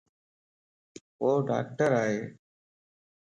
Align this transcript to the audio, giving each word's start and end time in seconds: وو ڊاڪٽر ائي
وو 1.21 1.31
ڊاڪٽر 1.49 1.91
ائي 2.03 2.17